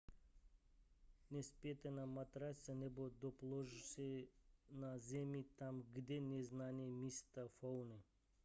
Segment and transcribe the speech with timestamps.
[1.31, 4.01] nespěte na matraci nebo podložce
[4.71, 8.01] na zemi tam kde neznáte místní faunu